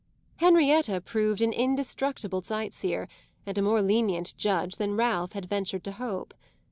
[0.37, 3.07] Henrietta proved an indestructible sight seer
[3.45, 6.33] and a more lenient judge than Ralph had ventured to hope.